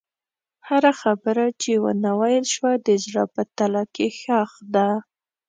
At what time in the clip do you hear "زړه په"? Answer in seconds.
3.05-3.41